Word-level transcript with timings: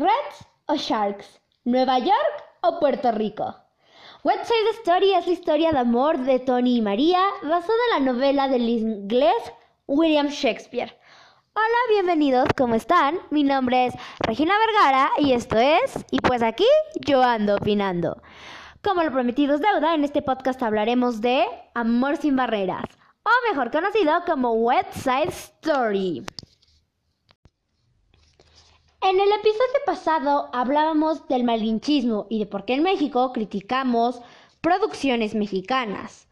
Reds 0.00 0.46
o 0.66 0.76
Sharks, 0.76 1.40
Nueva 1.64 1.98
York 1.98 2.44
o 2.60 2.78
Puerto 2.78 3.10
Rico. 3.10 3.56
West 4.22 4.44
Side 4.44 4.70
Story 4.84 5.12
es 5.12 5.26
la 5.26 5.32
historia 5.32 5.72
de 5.72 5.78
amor 5.80 6.18
de 6.18 6.38
Tony 6.38 6.76
y 6.76 6.82
María 6.82 7.18
basada 7.42 7.78
en 7.96 8.04
la 8.04 8.12
novela 8.12 8.46
del 8.46 8.68
inglés 8.68 9.34
William 9.88 10.28
Shakespeare. 10.28 10.96
Hola, 11.52 11.78
bienvenidos, 11.90 12.46
¿cómo 12.56 12.76
están? 12.76 13.18
Mi 13.30 13.42
nombre 13.42 13.86
es 13.86 13.94
Regina 14.20 14.54
Vergara 14.66 15.10
y 15.18 15.32
esto 15.32 15.58
es, 15.58 16.06
y 16.12 16.20
pues 16.20 16.44
aquí 16.44 16.68
yo 17.04 17.20
ando 17.20 17.56
opinando. 17.56 18.22
Como 18.84 19.02
lo 19.02 19.10
prometido 19.10 19.56
es 19.56 19.60
deuda, 19.60 19.96
en 19.96 20.04
este 20.04 20.22
podcast 20.22 20.62
hablaremos 20.62 21.20
de 21.20 21.44
Amor 21.74 22.18
sin 22.18 22.36
barreras, 22.36 22.84
o 23.24 23.30
mejor 23.50 23.72
conocido 23.72 24.12
como 24.26 24.52
West 24.52 24.92
Side 24.92 25.30
Story. 25.30 26.24
En 29.08 29.18
el 29.18 29.32
episodio 29.32 29.80
pasado 29.86 30.50
hablábamos 30.52 31.26
del 31.28 31.42
malinchismo 31.42 32.26
y 32.28 32.40
de 32.40 32.44
por 32.44 32.66
qué 32.66 32.74
en 32.74 32.82
México 32.82 33.32
criticamos 33.32 34.20
producciones 34.60 35.34
mexicanas. 35.34 36.28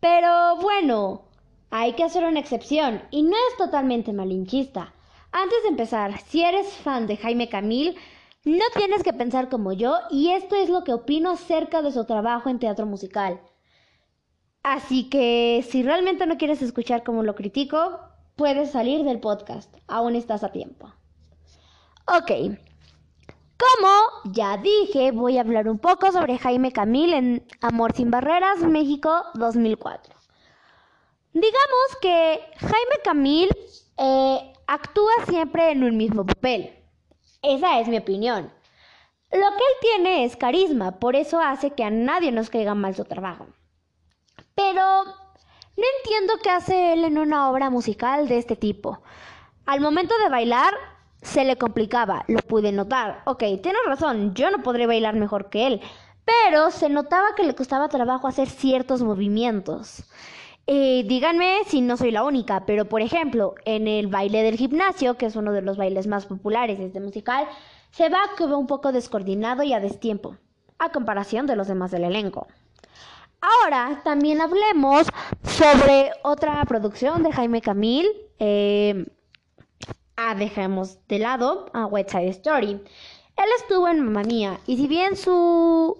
Pero 0.00 0.56
bueno, 0.56 1.22
hay 1.70 1.92
que 1.92 2.02
hacer 2.02 2.24
una 2.24 2.40
excepción 2.40 3.00
y 3.12 3.22
no 3.22 3.36
es 3.36 3.56
totalmente 3.58 4.12
malinchista. 4.12 4.92
Antes 5.30 5.62
de 5.62 5.68
empezar, 5.68 6.18
si 6.22 6.42
eres 6.42 6.66
fan 6.66 7.06
de 7.06 7.16
Jaime 7.16 7.48
Camil, 7.48 7.94
no 8.44 8.64
tienes 8.74 9.04
que 9.04 9.12
pensar 9.12 9.48
como 9.48 9.72
yo 9.72 9.96
y 10.10 10.32
esto 10.32 10.56
es 10.56 10.68
lo 10.68 10.82
que 10.82 10.94
opino 10.94 11.30
acerca 11.30 11.80
de 11.80 11.92
su 11.92 12.06
trabajo 12.06 12.48
en 12.48 12.58
teatro 12.58 12.86
musical. 12.86 13.40
Así 14.64 15.08
que 15.08 15.64
si 15.70 15.84
realmente 15.84 16.26
no 16.26 16.38
quieres 16.38 16.60
escuchar 16.60 17.04
cómo 17.04 17.22
lo 17.22 17.36
critico, 17.36 18.00
puedes 18.34 18.72
salir 18.72 19.04
del 19.04 19.20
podcast. 19.20 19.72
Aún 19.86 20.16
estás 20.16 20.42
a 20.42 20.50
tiempo. 20.50 20.95
Ok. 22.08 22.30
Como 23.58 24.32
ya 24.32 24.58
dije, 24.58 25.10
voy 25.10 25.38
a 25.38 25.40
hablar 25.40 25.68
un 25.68 25.78
poco 25.78 26.12
sobre 26.12 26.38
Jaime 26.38 26.70
Camil 26.70 27.14
en 27.14 27.46
Amor 27.60 27.92
sin 27.94 28.10
Barreras, 28.10 28.60
México 28.60 29.24
2004. 29.34 30.14
Digamos 31.32 31.96
que 32.00 32.40
Jaime 32.58 32.96
Camil 33.02 33.48
eh, 33.98 34.52
actúa 34.68 35.12
siempre 35.28 35.72
en 35.72 35.82
un 35.82 35.96
mismo 35.96 36.24
papel. 36.24 36.74
Esa 37.42 37.80
es 37.80 37.88
mi 37.88 37.98
opinión. 37.98 38.52
Lo 39.32 39.40
que 39.40 39.64
él 39.64 39.76
tiene 39.80 40.24
es 40.24 40.36
carisma, 40.36 41.00
por 41.00 41.16
eso 41.16 41.40
hace 41.40 41.70
que 41.70 41.82
a 41.82 41.90
nadie 41.90 42.30
nos 42.30 42.50
caiga 42.50 42.74
mal 42.74 42.94
su 42.94 43.04
trabajo. 43.04 43.46
Pero 44.54 45.04
no 45.04 45.84
entiendo 45.98 46.34
qué 46.42 46.50
hace 46.50 46.92
él 46.92 47.04
en 47.04 47.18
una 47.18 47.50
obra 47.50 47.68
musical 47.68 48.28
de 48.28 48.38
este 48.38 48.54
tipo. 48.54 49.02
Al 49.64 49.80
momento 49.80 50.16
de 50.18 50.28
bailar, 50.28 50.72
se 51.26 51.44
le 51.44 51.56
complicaba, 51.56 52.24
lo 52.28 52.38
pude 52.38 52.72
notar. 52.72 53.22
Ok, 53.26 53.40
tiene 53.62 53.78
razón, 53.86 54.34
yo 54.34 54.50
no 54.50 54.62
podré 54.62 54.86
bailar 54.86 55.16
mejor 55.16 55.50
que 55.50 55.66
él, 55.66 55.80
pero 56.24 56.70
se 56.70 56.88
notaba 56.88 57.34
que 57.36 57.42
le 57.42 57.54
costaba 57.54 57.88
trabajo 57.88 58.28
hacer 58.28 58.48
ciertos 58.48 59.02
movimientos. 59.02 60.04
Eh, 60.68 61.04
díganme 61.06 61.58
si 61.66 61.80
no 61.80 61.96
soy 61.96 62.10
la 62.10 62.24
única, 62.24 62.64
pero 62.64 62.86
por 62.86 63.02
ejemplo, 63.02 63.54
en 63.64 63.86
el 63.88 64.06
baile 64.06 64.42
del 64.42 64.56
gimnasio, 64.56 65.16
que 65.16 65.26
es 65.26 65.36
uno 65.36 65.52
de 65.52 65.62
los 65.62 65.76
bailes 65.76 66.06
más 66.06 66.26
populares 66.26 66.78
de 66.78 66.86
este 66.86 67.00
musical, 67.00 67.46
se 67.90 68.08
va 68.08 68.20
como 68.38 68.58
un 68.58 68.66
poco 68.66 68.92
descoordinado 68.92 69.62
y 69.62 69.72
a 69.72 69.80
destiempo, 69.80 70.36
a 70.78 70.90
comparación 70.90 71.46
de 71.46 71.56
los 71.56 71.68
demás 71.68 71.90
del 71.90 72.04
elenco. 72.04 72.46
Ahora 73.40 74.00
también 74.04 74.40
hablemos 74.40 75.06
sobre 75.42 76.10
otra 76.22 76.64
producción 76.64 77.22
de 77.22 77.32
Jaime 77.32 77.60
Camil. 77.60 78.08
Eh, 78.38 79.06
ah, 80.16 80.34
dejemos 80.34 80.98
de 81.08 81.18
lado 81.18 81.66
a 81.72 81.86
West 81.86 82.10
Side 82.10 82.28
Story. 82.28 82.70
Él 82.70 83.48
estuvo 83.58 83.88
en 83.88 84.02
Mamma 84.04 84.22
Mía 84.22 84.58
y 84.66 84.76
si 84.76 84.86
bien 84.86 85.16
su 85.16 85.98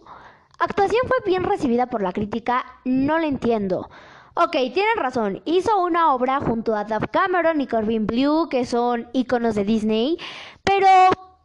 actuación 0.58 1.02
fue 1.06 1.18
bien 1.26 1.44
recibida 1.44 1.86
por 1.86 2.02
la 2.02 2.12
crítica, 2.12 2.64
no 2.84 3.18
la 3.18 3.26
entiendo. 3.26 3.88
Ok, 4.34 4.52
tienen 4.52 4.96
razón. 4.96 5.40
Hizo 5.46 5.80
una 5.82 6.14
obra 6.14 6.40
junto 6.40 6.74
a 6.74 6.84
Dave 6.84 7.08
Cameron 7.08 7.60
y 7.60 7.66
Corbin 7.66 8.06
Blue, 8.06 8.48
que 8.50 8.66
son 8.66 9.08
iconos 9.14 9.54
de 9.54 9.64
Disney. 9.64 10.18
Pero, 10.62 10.88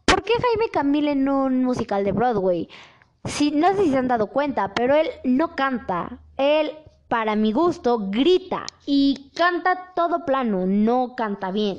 ¿por 0.06 0.24
qué 0.24 0.34
Jaime 0.34 0.70
Camil 0.72 1.08
en 1.08 1.30
un 1.30 1.64
musical 1.64 2.04
de 2.04 2.12
Broadway? 2.12 2.68
Si, 3.24 3.52
no 3.52 3.70
sé 3.70 3.84
si 3.84 3.92
se 3.92 3.98
han 3.98 4.10
dado 4.10 4.28
cuenta, 4.28 4.74
pero 4.74 4.96
él 4.96 5.08
no 5.24 5.56
canta. 5.56 6.20
Él, 6.36 6.72
para 7.08 7.38
mi 7.38 7.54
gusto, 7.54 8.10
grita 8.10 8.66
y 8.86 9.32
canta 9.36 9.94
todo 9.96 10.26
plano, 10.26 10.66
no 10.66 11.16
canta 11.16 11.52
bien. 11.52 11.78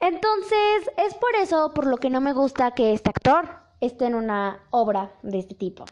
Entonces, 0.00 0.90
es 0.96 1.14
por 1.14 1.34
eso 1.36 1.72
por 1.74 1.86
lo 1.86 1.98
que 1.98 2.08
no 2.08 2.20
me 2.22 2.32
gusta 2.32 2.72
que 2.72 2.94
este 2.94 3.10
actor 3.10 3.60
esté 3.80 4.06
en 4.06 4.14
una 4.14 4.64
obra 4.70 5.12
de 5.22 5.38
este 5.38 5.54
tipo. 5.54 5.84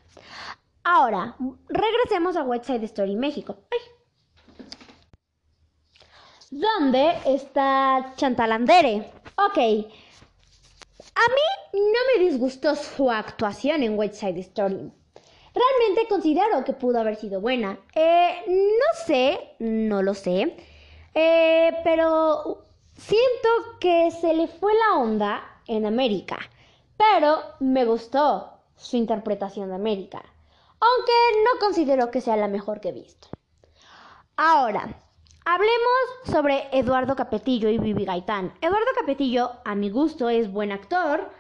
Ahora, 0.83 1.37
regresemos 1.69 2.37
a 2.37 2.45
West 2.45 2.65
Side 2.65 2.85
Story 2.87 3.17
México. 3.17 3.57
¿Dónde 6.51 7.13
está 7.27 8.15
Chantal 8.17 8.53
Andere? 8.53 9.13
Ok. 9.37 9.59
A 9.59 11.27
mí 11.35 11.75
no 11.75 11.99
me 12.17 12.25
disgustó 12.25 12.75
su 12.75 13.11
actuación 13.11 13.83
en 13.83 13.99
West 13.99 14.15
Side 14.15 14.41
Story. 14.41 14.91
Realmente 15.55 16.09
considero 16.09 16.65
que 16.65 16.73
pudo 16.73 17.01
haber 17.01 17.17
sido 17.17 17.43
buena. 17.43 17.79
Eh, 17.95 18.45
no 18.49 19.05
sé, 19.07 19.57
no 19.59 20.03
lo 20.03 20.15
sé. 20.15 20.57
Eh, 21.13 21.73
pero 21.85 22.68
siento 22.99 23.49
que 23.81 24.11
se 24.11 24.35
le 24.35 24.49
fue 24.49 24.73
la 24.75 24.99
onda 24.99 25.63
en 25.67 25.87
América. 25.87 26.39
Pero 26.99 27.39
me 27.61 27.87
gustó 27.87 28.53
su 28.77 28.97
interpretación 28.97 29.71
de 29.71 29.77
América. 29.77 30.23
Aunque 30.81 31.13
no 31.45 31.59
considero 31.61 32.11
que 32.11 32.21
sea 32.21 32.37
la 32.37 32.49
mejor 32.49 32.81
que 32.81 32.91
he 32.91 32.93
visto. 32.93 33.29
Ahora, 34.37 34.95
Hablemos 35.51 36.31
sobre 36.31 36.69
Eduardo 36.73 37.17
Capetillo 37.17 37.71
y 37.71 37.79
Vivi 37.79 38.05
Gaitán. 38.05 38.53
Eduardo 38.61 38.91
Capetillo, 38.95 39.53
a 39.65 39.75
mi 39.75 39.89
gusto, 39.89 40.29
es 40.29 40.53
buen 40.53 40.73
actor. 40.73 41.31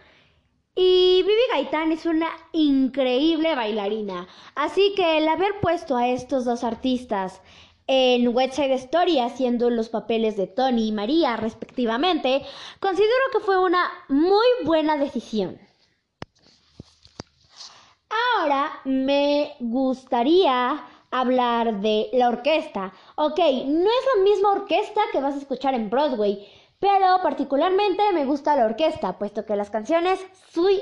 Y 0.74 1.22
Vivi 1.24 1.42
Gaitán 1.50 1.92
es 1.92 2.06
una 2.06 2.28
increíble 2.52 3.54
bailarina. 3.54 4.26
Así 4.54 4.94
que 4.96 5.18
el 5.18 5.28
haber 5.28 5.60
puesto 5.60 5.94
a 5.94 6.08
estos 6.08 6.46
dos 6.46 6.64
artistas 6.64 7.42
en 7.88 8.28
West 8.36 8.54
Side 8.54 8.74
Story 8.74 9.18
haciendo 9.18 9.70
los 9.70 9.88
papeles 9.88 10.36
de 10.36 10.46
Tony 10.46 10.88
y 10.88 10.92
María 10.92 11.36
respectivamente, 11.36 12.42
considero 12.78 13.24
que 13.32 13.40
fue 13.40 13.58
una 13.58 13.90
muy 14.08 14.46
buena 14.64 14.96
decisión. 14.96 15.58
Ahora 18.38 18.70
me 18.84 19.56
gustaría 19.58 20.84
hablar 21.10 21.80
de 21.80 22.10
la 22.12 22.28
orquesta. 22.28 22.92
Ok, 23.16 23.38
no 23.38 23.90
es 23.90 24.06
la 24.16 24.22
misma 24.22 24.52
orquesta 24.52 25.00
que 25.10 25.20
vas 25.20 25.34
a 25.34 25.38
escuchar 25.38 25.74
en 25.74 25.90
Broadway, 25.90 26.46
pero 26.78 27.20
particularmente 27.22 28.02
me 28.12 28.24
gusta 28.24 28.56
la 28.56 28.66
orquesta, 28.66 29.18
puesto 29.18 29.44
que 29.44 29.56
las 29.56 29.70
canciones 29.70 30.20
siguen 30.52 30.78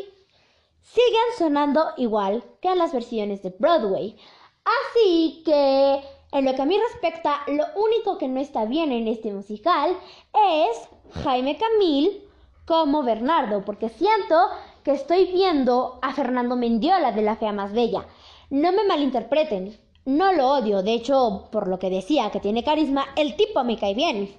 sonando 1.39 1.85
igual 1.97 2.45
que 2.61 2.69
en 2.69 2.79
las 2.79 2.93
versiones 2.93 3.43
de 3.43 3.55
Broadway. 3.59 4.19
Así 4.65 5.43
que, 5.45 6.03
en 6.33 6.45
lo 6.45 6.55
que 6.55 6.63
a 6.63 6.67
mí 6.67 6.79
respecta, 6.79 7.43
lo 7.47 7.65
único 7.77 8.19
que 8.19 8.29
no 8.29 8.41
está 8.41 8.65
bien 8.65 8.93
en 8.93 9.09
este 9.09 9.33
musical 9.33 9.97
es 10.35 11.23
Jaime 11.23 11.57
Camil 11.57 12.23
como 12.67 13.03
Bernardo, 13.03 13.65
porque 13.65 13.89
siento 13.89 14.49
que 14.83 14.93
estoy 14.93 15.27
viendo 15.27 15.99
a 16.03 16.13
Fernando 16.13 16.57
Mendiola 16.57 17.13
de 17.13 17.23
La 17.23 17.37
Fea 17.37 17.53
Más 17.53 17.73
Bella. 17.73 18.07
No 18.51 18.73
me 18.73 18.85
malinterpreten, 18.85 19.79
no 20.05 20.33
lo 20.33 20.51
odio, 20.51 20.83
de 20.83 20.95
hecho, 20.95 21.49
por 21.51 21.69
lo 21.69 21.79
que 21.79 21.91
decía 21.91 22.31
que 22.31 22.41
tiene 22.41 22.65
carisma, 22.65 23.07
el 23.17 23.37
tipo 23.37 23.65
me 23.65 23.79
cae 23.79 23.95
bien. 23.95 24.37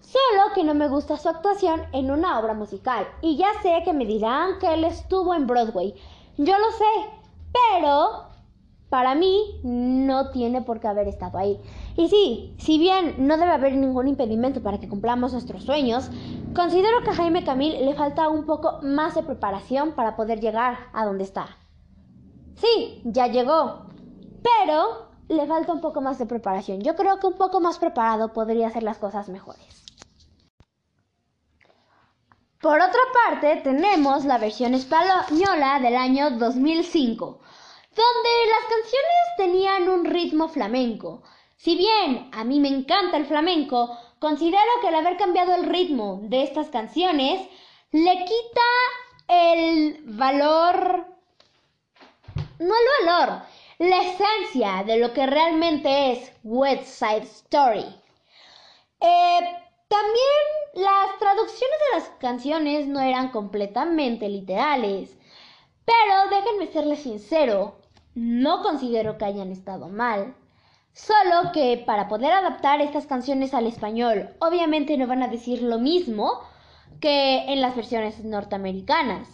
Solo 0.00 0.52
que 0.54 0.64
no 0.64 0.74
me 0.74 0.88
gusta 0.88 1.16
su 1.16 1.28
actuación 1.28 1.82
en 1.92 2.10
una 2.10 2.38
obra 2.40 2.54
musical. 2.54 3.06
Y 3.22 3.36
ya 3.36 3.48
sé 3.62 3.82
que 3.84 3.92
me 3.92 4.04
dirán 4.06 4.58
que 4.58 4.72
él 4.72 4.84
estuvo 4.84 5.34
en 5.34 5.46
Broadway. 5.46 5.94
Yo 6.36 6.58
lo 6.58 6.70
sé, 6.72 7.10
pero 7.52 8.29
para 8.90 9.14
mí 9.14 9.60
no 9.62 10.30
tiene 10.30 10.62
por 10.62 10.80
qué 10.80 10.88
haber 10.88 11.08
estado 11.08 11.38
ahí. 11.38 11.58
Y 11.96 12.08
sí, 12.08 12.54
si 12.58 12.78
bien 12.78 13.14
no 13.18 13.38
debe 13.38 13.52
haber 13.52 13.76
ningún 13.76 14.08
impedimento 14.08 14.62
para 14.62 14.78
que 14.78 14.88
cumplamos 14.88 15.32
nuestros 15.32 15.62
sueños, 15.62 16.10
considero 16.54 17.02
que 17.02 17.10
a 17.10 17.14
Jaime 17.14 17.44
Camil 17.44 17.84
le 17.84 17.94
falta 17.94 18.28
un 18.28 18.44
poco 18.44 18.80
más 18.82 19.14
de 19.14 19.22
preparación 19.22 19.92
para 19.92 20.16
poder 20.16 20.40
llegar 20.40 20.76
a 20.92 21.06
donde 21.06 21.24
está. 21.24 21.56
Sí, 22.56 23.00
ya 23.04 23.28
llegó, 23.28 23.86
pero 24.42 25.08
le 25.28 25.46
falta 25.46 25.72
un 25.72 25.80
poco 25.80 26.00
más 26.00 26.18
de 26.18 26.26
preparación. 26.26 26.80
Yo 26.80 26.96
creo 26.96 27.20
que 27.20 27.28
un 27.28 27.34
poco 27.34 27.60
más 27.60 27.78
preparado 27.78 28.32
podría 28.32 28.66
hacer 28.66 28.82
las 28.82 28.98
cosas 28.98 29.28
mejores. 29.28 29.80
Por 32.60 32.76
otra 32.76 33.00
parte, 33.24 33.56
tenemos 33.62 34.26
la 34.26 34.36
versión 34.36 34.74
española 34.74 35.78
del 35.80 35.96
año 35.96 36.32
2005, 36.32 37.40
donde 37.94 38.30
las 38.46 38.64
canciones 38.68 39.36
tenían 39.36 39.88
un 39.88 40.04
ritmo 40.04 40.48
flamenco. 40.48 41.22
Si 41.56 41.76
bien 41.76 42.30
a 42.32 42.44
mí 42.44 42.60
me 42.60 42.68
encanta 42.68 43.16
el 43.16 43.26
flamenco, 43.26 43.96
considero 44.18 44.70
que 44.80 44.88
el 44.88 44.94
haber 44.94 45.16
cambiado 45.16 45.54
el 45.54 45.66
ritmo 45.66 46.20
de 46.22 46.42
estas 46.42 46.68
canciones 46.68 47.46
le 47.92 48.24
quita 48.24 48.60
el 49.28 50.00
valor, 50.04 51.06
no 52.58 52.74
el 52.74 53.06
valor, 53.06 53.42
la 53.78 54.02
esencia 54.02 54.84
de 54.84 54.98
lo 54.98 55.12
que 55.12 55.26
realmente 55.26 56.12
es 56.12 56.32
West 56.44 56.84
Side 56.84 57.22
Story. 57.22 57.86
Eh, 59.00 59.40
también 59.88 60.84
las 60.86 61.18
traducciones 61.18 61.78
de 61.78 61.98
las 61.98 62.08
canciones 62.20 62.86
no 62.86 63.00
eran 63.00 63.30
completamente 63.30 64.28
literales, 64.28 65.16
pero 65.84 66.30
déjenme 66.30 66.72
serles 66.72 67.02
sincero, 67.02 67.79
no 68.14 68.62
considero 68.62 69.18
que 69.18 69.24
hayan 69.24 69.52
estado 69.52 69.88
mal. 69.88 70.34
Solo 70.92 71.52
que 71.52 71.82
para 71.86 72.08
poder 72.08 72.32
adaptar 72.32 72.80
estas 72.80 73.06
canciones 73.06 73.54
al 73.54 73.66
español, 73.66 74.30
obviamente 74.40 74.96
no 74.96 75.06
van 75.06 75.22
a 75.22 75.28
decir 75.28 75.62
lo 75.62 75.78
mismo 75.78 76.40
que 77.00 77.52
en 77.52 77.60
las 77.60 77.76
versiones 77.76 78.24
norteamericanas. 78.24 79.28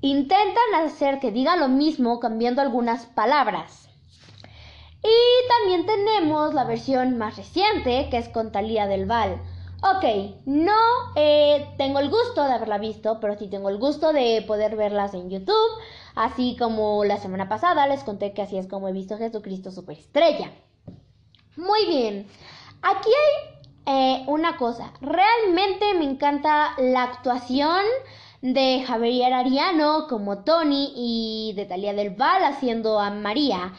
Intentan 0.00 0.74
hacer 0.82 1.20
que 1.20 1.30
diga 1.30 1.56
lo 1.56 1.68
mismo 1.68 2.20
cambiando 2.20 2.62
algunas 2.62 3.04
palabras. 3.06 3.90
Y 5.02 5.48
también 5.48 5.86
tenemos 5.86 6.54
la 6.54 6.64
versión 6.64 7.18
más 7.18 7.36
reciente, 7.36 8.08
que 8.10 8.18
es 8.18 8.28
con 8.28 8.52
Talía 8.52 8.86
del 8.86 9.06
Val. 9.06 9.40
Ok, 9.82 10.04
no 10.44 10.76
eh, 11.16 11.66
tengo 11.78 12.00
el 12.00 12.10
gusto 12.10 12.44
de 12.44 12.52
haberla 12.52 12.76
visto, 12.76 13.18
pero 13.18 13.38
sí 13.38 13.48
tengo 13.48 13.70
el 13.70 13.78
gusto 13.78 14.12
de 14.12 14.44
poder 14.46 14.76
verlas 14.76 15.14
en 15.14 15.30
YouTube, 15.30 15.80
así 16.14 16.54
como 16.58 17.02
la 17.04 17.16
semana 17.16 17.48
pasada 17.48 17.86
les 17.86 18.04
conté 18.04 18.34
que 18.34 18.42
así 18.42 18.58
es 18.58 18.66
como 18.66 18.88
he 18.88 18.92
visto 18.92 19.16
Jesucristo 19.16 19.70
Superestrella. 19.70 20.52
Muy 21.56 21.86
bien, 21.86 22.26
aquí 22.82 23.08
hay 23.86 24.20
eh, 24.20 24.24
una 24.26 24.58
cosa, 24.58 24.92
realmente 25.00 25.94
me 25.94 26.04
encanta 26.04 26.74
la 26.76 27.04
actuación 27.04 27.82
de 28.42 28.84
Javier 28.86 29.32
Ariano 29.32 30.08
como 30.08 30.44
Tony 30.44 30.92
y 30.94 31.54
de 31.56 31.64
Talía 31.64 31.94
del 31.94 32.10
Val 32.10 32.44
haciendo 32.44 33.00
a 33.00 33.10
María. 33.10 33.72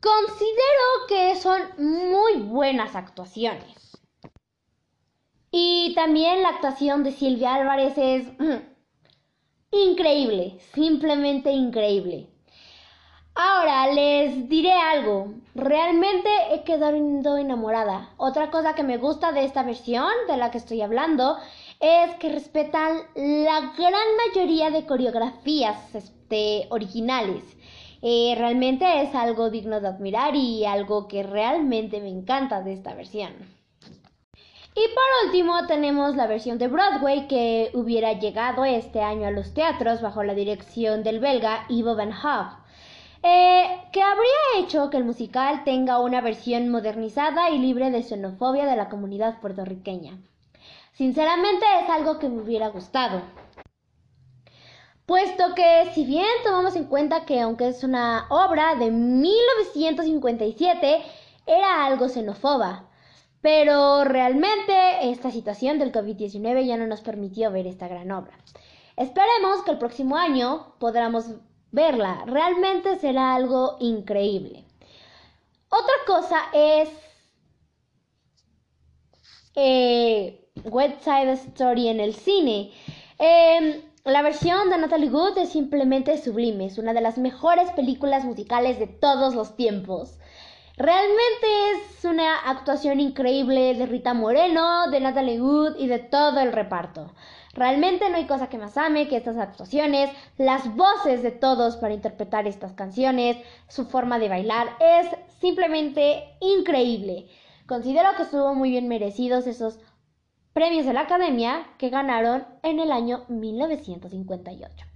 Considero 0.00 1.06
que 1.08 1.34
son 1.34 1.62
muy 1.78 2.42
buenas 2.42 2.94
actuaciones. 2.94 3.85
Y 5.58 5.94
también 5.94 6.42
la 6.42 6.50
actuación 6.50 7.02
de 7.02 7.12
Silvia 7.12 7.54
Álvarez 7.54 7.96
es 7.96 8.26
mm, 8.38 8.60
increíble, 9.70 10.58
simplemente 10.74 11.50
increíble. 11.50 12.28
Ahora 13.34 13.86
les 13.90 14.50
diré 14.50 14.72
algo, 14.74 15.32
realmente 15.54 16.28
he 16.50 16.62
quedado 16.62 17.38
enamorada. 17.38 18.10
Otra 18.18 18.50
cosa 18.50 18.74
que 18.74 18.82
me 18.82 18.98
gusta 18.98 19.32
de 19.32 19.46
esta 19.46 19.62
versión 19.62 20.10
de 20.28 20.36
la 20.36 20.50
que 20.50 20.58
estoy 20.58 20.82
hablando 20.82 21.38
es 21.80 22.14
que 22.16 22.28
respetan 22.28 22.98
la 23.14 23.72
gran 23.78 24.08
mayoría 24.26 24.68
de 24.68 24.84
coreografías 24.84 25.94
este, 25.94 26.66
originales. 26.68 27.44
Eh, 28.02 28.34
realmente 28.36 29.00
es 29.00 29.14
algo 29.14 29.48
digno 29.48 29.80
de 29.80 29.88
admirar 29.88 30.36
y 30.36 30.66
algo 30.66 31.08
que 31.08 31.22
realmente 31.22 32.02
me 32.02 32.10
encanta 32.10 32.60
de 32.60 32.74
esta 32.74 32.92
versión. 32.92 33.55
Y 34.78 34.88
por 34.94 35.04
último 35.24 35.66
tenemos 35.66 36.16
la 36.16 36.26
versión 36.26 36.58
de 36.58 36.68
Broadway 36.68 37.28
que 37.28 37.70
hubiera 37.72 38.12
llegado 38.12 38.66
este 38.66 39.00
año 39.00 39.26
a 39.26 39.30
los 39.30 39.54
teatros 39.54 40.02
bajo 40.02 40.22
la 40.22 40.34
dirección 40.34 41.02
del 41.02 41.18
belga 41.18 41.64
Ivo 41.70 41.96
Van 41.96 42.12
Hoff, 42.12 42.52
eh, 43.22 43.80
que 43.90 44.02
habría 44.02 44.58
hecho 44.58 44.90
que 44.90 44.98
el 44.98 45.04
musical 45.04 45.64
tenga 45.64 45.98
una 45.98 46.20
versión 46.20 46.68
modernizada 46.68 47.48
y 47.48 47.58
libre 47.58 47.90
de 47.90 48.02
xenofobia 48.02 48.66
de 48.66 48.76
la 48.76 48.90
comunidad 48.90 49.40
puertorriqueña. 49.40 50.18
Sinceramente 50.92 51.64
es 51.82 51.88
algo 51.88 52.18
que 52.18 52.28
me 52.28 52.42
hubiera 52.42 52.68
gustado. 52.68 53.22
Puesto 55.06 55.54
que 55.54 55.90
si 55.94 56.04
bien 56.04 56.26
tomamos 56.44 56.76
en 56.76 56.84
cuenta 56.84 57.24
que 57.24 57.40
aunque 57.40 57.68
es 57.68 57.82
una 57.82 58.26
obra 58.28 58.74
de 58.74 58.90
1957, 58.90 61.02
era 61.46 61.86
algo 61.86 62.10
xenofoba, 62.10 62.90
pero 63.46 64.02
realmente 64.02 64.74
esta 65.08 65.30
situación 65.30 65.78
del 65.78 65.92
COVID-19 65.92 66.66
ya 66.66 66.76
no 66.76 66.88
nos 66.88 67.00
permitió 67.00 67.52
ver 67.52 67.68
esta 67.68 67.86
gran 67.86 68.10
obra. 68.10 68.36
Esperemos 68.96 69.62
que 69.64 69.70
el 69.70 69.78
próximo 69.78 70.16
año 70.16 70.74
podamos 70.80 71.26
verla. 71.70 72.24
Realmente 72.26 72.98
será 72.98 73.36
algo 73.36 73.76
increíble. 73.78 74.64
Otra 75.68 75.94
cosa 76.08 76.38
es 76.52 76.88
eh, 79.54 80.50
West 80.64 81.02
Side 81.04 81.30
Story 81.34 81.86
en 81.86 82.00
el 82.00 82.16
cine. 82.16 82.72
Em, 83.20 83.80
la 84.04 84.22
versión 84.22 84.70
de 84.70 84.78
Natalie 84.78 85.08
Wood 85.08 85.38
es 85.38 85.50
simplemente 85.50 86.18
sublime, 86.18 86.66
es 86.66 86.78
una 86.78 86.92
de 86.92 87.00
las 87.00 87.16
mejores 87.16 87.70
películas 87.76 88.24
musicales 88.24 88.80
de 88.80 88.88
todos 88.88 89.36
los 89.36 89.54
tiempos. 89.54 90.18
Realmente 90.78 91.46
es 91.72 92.04
una 92.04 92.50
actuación 92.50 93.00
increíble 93.00 93.72
de 93.72 93.86
Rita 93.86 94.12
Moreno, 94.12 94.90
de 94.90 95.00
Natalie 95.00 95.40
Wood 95.40 95.76
y 95.78 95.86
de 95.86 95.98
todo 95.98 96.40
el 96.40 96.52
reparto. 96.52 97.14
Realmente 97.54 98.10
no 98.10 98.16
hay 98.16 98.26
cosa 98.26 98.50
que 98.50 98.58
más 98.58 98.76
ame 98.76 99.08
que 99.08 99.16
estas 99.16 99.38
actuaciones, 99.38 100.10
las 100.36 100.76
voces 100.76 101.22
de 101.22 101.30
todos 101.30 101.78
para 101.78 101.94
interpretar 101.94 102.46
estas 102.46 102.74
canciones, 102.74 103.38
su 103.68 103.86
forma 103.86 104.18
de 104.18 104.28
bailar 104.28 104.68
es 104.78 105.06
simplemente 105.40 106.36
increíble. 106.40 107.26
Considero 107.66 108.10
que 108.14 108.24
estuvo 108.24 108.54
muy 108.54 108.68
bien 108.68 108.86
merecidos 108.86 109.46
esos 109.46 109.78
premios 110.52 110.84
de 110.84 110.92
la 110.92 111.00
Academia 111.00 111.66
que 111.78 111.88
ganaron 111.88 112.44
en 112.62 112.80
el 112.80 112.92
año 112.92 113.24
1958. 113.28 114.95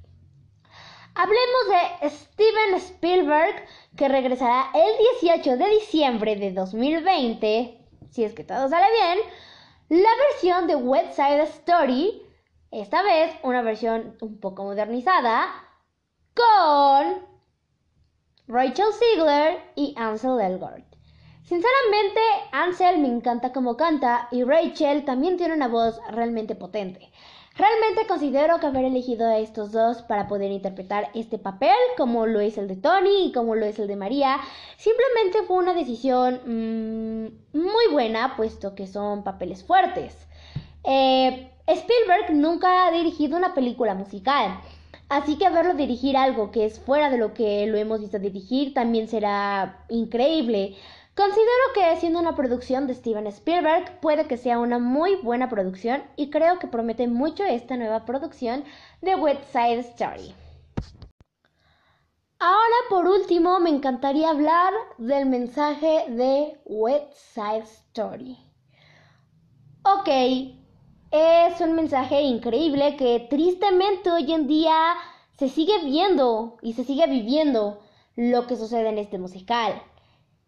Hablemos 1.22 2.00
de 2.00 2.08
Steven 2.08 2.74
Spielberg, 2.76 3.66
que 3.94 4.08
regresará 4.08 4.70
el 4.72 5.20
18 5.20 5.58
de 5.58 5.68
diciembre 5.68 6.36
de 6.36 6.50
2020, 6.50 7.78
si 8.10 8.24
es 8.24 8.32
que 8.32 8.42
todo 8.42 8.70
sale 8.70 8.86
bien, 8.90 9.18
la 10.00 10.08
versión 10.30 10.66
de 10.66 10.76
West 10.76 11.16
Side 11.16 11.42
Story, 11.42 12.22
esta 12.70 13.02
vez 13.02 13.34
una 13.42 13.60
versión 13.60 14.16
un 14.22 14.40
poco 14.40 14.64
modernizada, 14.64 15.46
con 16.32 17.28
Rachel 18.48 18.94
Ziegler 18.94 19.62
y 19.76 19.92
Ansel 19.98 20.40
Elgort. 20.40 20.86
Sinceramente, 21.42 22.20
Ansel 22.52 22.96
me 22.96 23.08
encanta 23.08 23.52
como 23.52 23.76
canta 23.76 24.26
y 24.30 24.42
Rachel 24.42 25.04
también 25.04 25.36
tiene 25.36 25.52
una 25.52 25.68
voz 25.68 26.00
realmente 26.08 26.54
potente. 26.54 27.12
Realmente 27.60 28.06
considero 28.06 28.58
que 28.58 28.68
haber 28.68 28.86
elegido 28.86 29.26
a 29.26 29.36
estos 29.36 29.70
dos 29.70 30.00
para 30.00 30.28
poder 30.28 30.50
interpretar 30.50 31.10
este 31.12 31.36
papel, 31.36 31.76
como 31.98 32.24
lo 32.24 32.40
es 32.40 32.56
el 32.56 32.68
de 32.68 32.76
Tony 32.76 33.26
y 33.26 33.32
como 33.32 33.54
lo 33.54 33.66
es 33.66 33.78
el 33.78 33.86
de 33.86 33.96
María, 33.96 34.38
simplemente 34.78 35.42
fue 35.46 35.58
una 35.58 35.74
decisión 35.74 36.40
mm, 36.46 37.58
muy 37.58 37.92
buena, 37.92 38.34
puesto 38.34 38.74
que 38.74 38.86
son 38.86 39.24
papeles 39.24 39.62
fuertes. 39.62 40.16
Eh, 40.84 41.50
Spielberg 41.66 42.32
nunca 42.32 42.86
ha 42.86 42.92
dirigido 42.92 43.36
una 43.36 43.52
película 43.52 43.94
musical, 43.94 44.58
así 45.10 45.36
que 45.36 45.50
verlo 45.50 45.74
dirigir 45.74 46.16
algo 46.16 46.52
que 46.52 46.64
es 46.64 46.80
fuera 46.80 47.10
de 47.10 47.18
lo 47.18 47.34
que 47.34 47.66
lo 47.66 47.76
hemos 47.76 48.00
visto 48.00 48.18
dirigir 48.18 48.72
también 48.72 49.06
será 49.06 49.84
increíble. 49.90 50.76
Considero 51.14 51.72
que 51.74 51.96
siendo 51.96 52.20
una 52.20 52.36
producción 52.36 52.86
de 52.86 52.94
Steven 52.94 53.26
Spielberg 53.26 54.00
puede 54.00 54.26
que 54.26 54.36
sea 54.36 54.58
una 54.58 54.78
muy 54.78 55.16
buena 55.16 55.48
producción 55.48 56.02
y 56.16 56.30
creo 56.30 56.58
que 56.58 56.68
promete 56.68 57.08
mucho 57.08 57.44
esta 57.44 57.76
nueva 57.76 58.04
producción 58.04 58.64
de 59.02 59.16
West 59.16 59.42
Side 59.52 59.80
Story. 59.80 60.34
Ahora 62.38 62.76
por 62.88 63.06
último 63.06 63.60
me 63.60 63.68
encantaría 63.68 64.30
hablar 64.30 64.72
del 64.96 65.26
mensaje 65.26 66.06
de 66.08 66.58
West 66.64 67.12
Side 67.34 67.64
Story. 67.64 68.38
Ok, 69.82 70.08
es 71.10 71.60
un 71.60 71.74
mensaje 71.74 72.22
increíble 72.22 72.96
que 72.96 73.26
tristemente 73.28 74.10
hoy 74.10 74.32
en 74.32 74.46
día 74.46 74.94
se 75.38 75.48
sigue 75.48 75.84
viendo 75.84 76.56
y 76.62 76.72
se 76.72 76.84
sigue 76.84 77.06
viviendo 77.08 77.80
lo 78.16 78.46
que 78.46 78.56
sucede 78.56 78.88
en 78.88 78.98
este 78.98 79.18
musical. 79.18 79.82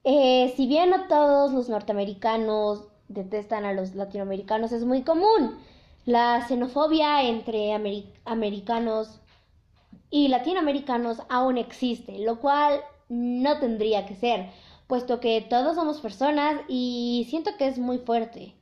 Eh, 0.05 0.53
si 0.57 0.67
bien 0.67 0.91
no 0.91 1.07
todos 1.07 1.53
los 1.53 1.69
norteamericanos 1.69 2.85
detestan 3.09 3.65
a 3.65 3.73
los 3.73 3.95
latinoamericanos, 3.95 4.73
es 4.73 4.85
muy 4.85 5.03
común. 5.03 5.59
La 6.05 6.45
xenofobia 6.49 7.23
entre 7.23 7.73
americanos 8.25 9.21
y 10.11 10.29
latinoamericanos 10.29 11.23
aún 11.29 11.59
existe, 11.59 12.19
lo 12.19 12.41
cual 12.41 12.81
no 13.09 13.59
tendría 13.61 14.07
que 14.07 14.17
ser, 14.17 14.51
puesto 14.89 15.21
que 15.21 15.41
todos 15.41 15.77
somos 15.77 16.01
personas 16.01 16.61
y 16.69 17.27
siento 17.31 17.53
que 17.57 17.69
es 17.69 17.79
muy 17.79 17.99
fuerte. 17.99 18.55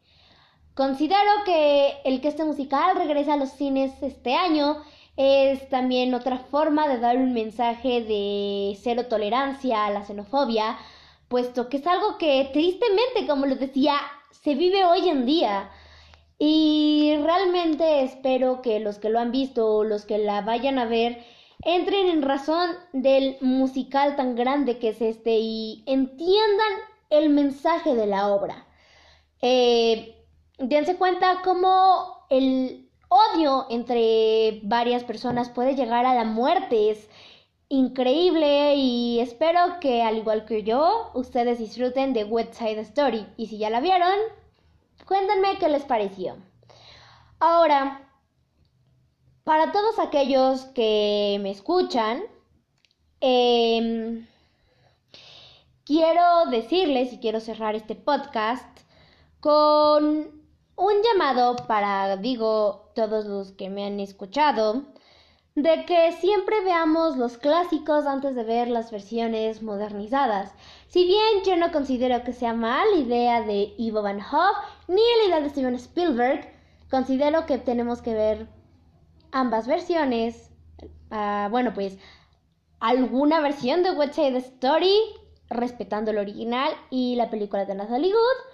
Considero 0.75 1.31
que 1.45 1.95
el 2.05 2.21
que 2.21 2.29
este 2.29 2.45
musical 2.45 2.97
regrese 2.97 3.33
a 3.33 3.37
los 3.37 3.51
cines 3.51 3.93
este 4.03 4.35
año 4.35 4.77
es 5.17 5.69
también 5.69 6.15
otra 6.15 6.39
forma 6.39 6.89
de 6.89 6.99
dar 6.99 7.17
un 7.17 7.33
mensaje 7.33 8.03
de 8.03 8.79
cero 8.83 9.07
tolerancia 9.09 9.87
a 9.87 9.91
la 9.91 10.05
xenofobia, 10.05 10.79
puesto 11.31 11.69
que 11.69 11.79
es 11.79 11.87
algo 11.87 12.19
que 12.19 12.51
tristemente, 12.53 13.27
como 13.27 13.47
lo 13.47 13.55
decía, 13.55 13.95
se 14.33 14.57
vive 14.57 14.85
hoy 14.85 15.09
en 15.09 15.25
día. 15.25 15.71
Y 16.39 17.15
realmente 17.23 18.03
espero 18.03 18.61
que 18.63 18.81
los 18.81 18.99
que 18.99 19.11
lo 19.11 19.21
han 19.21 19.31
visto 19.31 19.67
o 19.77 19.85
los 19.85 20.05
que 20.05 20.19
la 20.19 20.41
vayan 20.41 20.79
a 20.79 20.87
ver 20.87 21.25
entren 21.63 22.09
en 22.09 22.23
razón 22.23 22.71
del 22.93 23.37
musical 23.43 24.17
tan 24.17 24.35
grande 24.35 24.79
que 24.79 24.89
es 24.89 25.01
este 25.01 25.39
y 25.39 25.85
entiendan 25.87 26.73
el 27.11 27.29
mensaje 27.31 27.95
de 27.95 28.07
la 28.07 28.29
obra. 28.29 28.67
Eh, 29.41 30.17
dense 30.59 30.97
cuenta 30.97 31.43
cómo 31.45 32.27
el 32.29 32.91
odio 33.09 33.67
entre 33.71 34.61
varias 34.65 35.05
personas 35.05 35.49
puede 35.51 35.77
llegar 35.77 36.07
a 36.07 36.15
la 36.15 36.25
muerte. 36.25 36.97
Increíble 37.71 38.75
y 38.75 39.21
espero 39.21 39.79
que 39.81 40.03
al 40.03 40.19
igual 40.19 40.45
que 40.45 40.63
yo, 40.65 41.11
ustedes 41.15 41.59
disfruten 41.59 42.13
de 42.13 42.25
West 42.25 42.55
Side 42.55 42.81
Story. 42.81 43.27
Y 43.37 43.47
si 43.47 43.59
ya 43.59 43.71
la 43.71 43.81
vieron, 43.81 44.13
cuéntenme 45.07 45.57
qué 45.59 45.69
les 45.69 45.85
pareció. 45.85 46.37
Ahora, 47.39 48.11
para 49.45 49.73
todos 49.73 49.99
aquellos 49.99 50.65
que 50.67 51.39
me 51.41 51.51
escuchan, 51.53 52.23
em, 53.21 54.27
quiero 55.85 56.47
decirles 56.51 57.13
y 57.13 57.19
quiero 57.21 57.41
cerrar 57.41 57.77
este 57.77 57.95
podcast 57.95 58.81
con 59.39 60.43
un 60.77 60.95
llamado 61.05 61.57
para, 61.69 62.17
digo, 62.17 62.91
todos 62.95 63.27
los 63.27 63.53
que 63.53 63.71
me 63.71 63.85
han 63.85 64.01
escuchado, 64.01 64.87
de 65.55 65.85
que 65.85 66.13
siempre 66.13 66.63
veamos 66.65 67.17
los 67.17 67.37
clásicos 67.37 68.07
antes 68.07 68.35
de 68.35 68.45
ver 68.45 68.69
las 68.69 68.91
versiones 68.91 69.63
modernizadas. 69.63 70.55
Si 70.89 71.05
bien 71.05 71.45
yo 71.45 71.57
no 71.57 71.73
considero 71.73 72.23
que 72.25 72.33
sea 72.33 72.55
mala 72.55 72.97
idea 72.97 73.43
de 73.43 73.75
Ivo 73.77 74.03
Van 74.03 74.21
Hoff 74.21 74.57
ni 74.87 75.03
la 75.19 75.29
idea 75.29 75.41
de 75.41 75.51
Steven 75.51 75.75
Spielberg, 75.75 76.49
considero 76.91 77.47
que 77.47 77.59
tenemos 77.59 78.01
que 78.01 78.15
ver 78.15 78.49
ambas 79.33 79.67
versiones. 79.67 80.51
Ah, 81.11 81.49
bueno, 81.51 81.75
pues 81.75 81.99
alguna 82.79 83.41
versión 83.41 83.83
de 83.83 83.91
West 83.91 84.15
Side 84.15 84.39
Story 84.39 84.95
respetando 85.49 86.13
el 86.13 86.19
original 86.19 86.73
y 86.91 87.17
la 87.17 87.29
película 87.29 87.65
de 87.65 87.75
Natalie 87.75 88.13
Good 88.13 88.51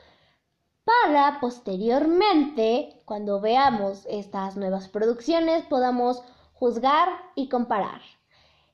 para 0.85 1.41
posteriormente, 1.41 3.03
cuando 3.05 3.41
veamos 3.41 4.07
estas 4.09 4.57
nuevas 4.57 4.89
producciones, 4.89 5.65
podamos 5.65 6.23
juzgar 6.59 7.09
y 7.35 7.49
comparar. 7.49 8.01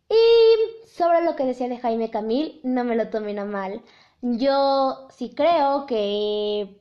Y 0.08 0.88
sobre 0.88 1.24
lo 1.24 1.36
que 1.36 1.44
decía 1.44 1.68
de 1.68 1.78
Jaime 1.78 2.10
Camil, 2.10 2.60
no 2.64 2.84
me 2.84 2.96
lo 2.96 3.08
tomen 3.10 3.38
a 3.38 3.44
mal. 3.44 3.82
Yo 4.20 5.08
sí 5.10 5.34
creo 5.34 5.86
que 5.86 6.80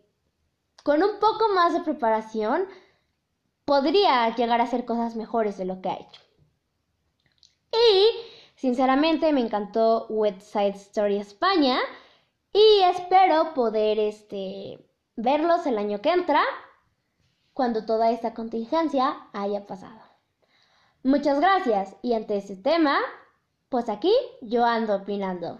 con 0.83 1.01
un 1.03 1.19
poco 1.19 1.49
más 1.55 1.73
de 1.73 1.81
preparación 1.81 2.65
podría 3.65 4.35
llegar 4.35 4.61
a 4.61 4.65
hacer 4.65 4.85
cosas 4.85 5.15
mejores 5.15 5.57
de 5.57 5.65
lo 5.65 5.81
que 5.81 5.89
ha 5.89 5.95
hecho. 5.95 6.21
Y 7.71 8.07
sinceramente 8.55 9.31
me 9.33 9.41
encantó 9.41 10.07
West 10.09 10.41
Side 10.41 10.75
Story 10.75 11.17
España 11.17 11.79
y 12.53 12.81
espero 12.83 13.53
poder 13.53 13.97
este, 13.97 14.77
verlos 15.15 15.65
el 15.65 15.77
año 15.77 16.01
que 16.01 16.11
entra 16.11 16.41
cuando 17.53 17.85
toda 17.85 18.11
esta 18.11 18.33
contingencia 18.33 19.29
haya 19.33 19.65
pasado. 19.65 20.10
Muchas 21.03 21.39
gracias 21.39 21.95
y 22.03 22.13
ante 22.13 22.37
este 22.37 22.55
tema, 22.55 22.99
pues 23.69 23.89
aquí 23.89 24.13
yo 24.41 24.65
ando 24.65 24.97
opinando. 24.97 25.59